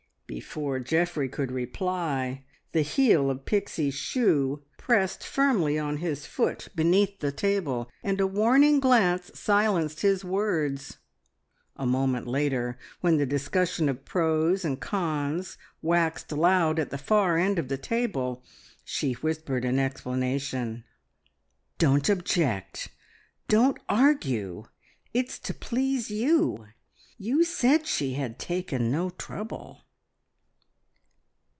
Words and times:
Before 0.27 0.79
Geoffrey 0.79 1.27
could 1.27 1.51
reply 1.51 2.45
the 2.71 2.83
heel 2.83 3.29
of 3.29 3.43
Pixie's 3.43 3.95
shoe 3.95 4.63
pressed 4.77 5.25
firmly 5.25 5.77
on 5.77 5.97
his 5.97 6.25
foot 6.25 6.69
beneath 6.73 7.19
the 7.19 7.33
table, 7.33 7.89
and 8.01 8.17
a 8.21 8.25
warning 8.25 8.79
glance 8.79 9.37
silenced 9.37 10.03
his 10.03 10.23
words. 10.23 10.99
A 11.75 11.85
moment 11.85 12.27
later, 12.27 12.77
when 13.01 13.17
the 13.17 13.25
discussion 13.25 13.89
of 13.89 14.05
pros 14.05 14.63
and 14.63 14.79
cons 14.79 15.57
waxed 15.81 16.31
loud 16.31 16.79
at 16.79 16.91
the 16.91 16.97
far 16.97 17.37
end 17.37 17.59
of 17.59 17.67
the 17.67 17.77
table, 17.77 18.41
she 18.85 19.11
whispered 19.15 19.65
an 19.65 19.79
explanation 19.79 20.85
"Don't 21.77 22.07
object, 22.07 22.87
don't 23.49 23.77
argue. 23.89 24.63
It's 25.13 25.37
to 25.39 25.53
please 25.53 26.09
you! 26.09 26.67
You 27.17 27.43
said 27.43 27.85
she 27.85 28.13
had 28.13 28.39
taken 28.39 28.89
no 28.89 29.09
trouble." 29.09 29.81